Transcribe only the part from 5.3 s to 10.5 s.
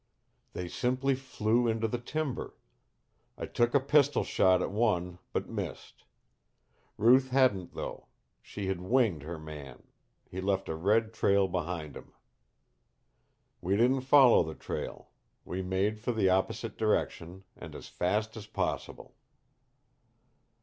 but missed. Ruth hadn't though; she had winged her man; he